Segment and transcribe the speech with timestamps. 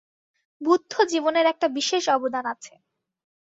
[0.61, 2.73] বুদ্ধ-জীবনের একটা বিশেষ অবদান আছে।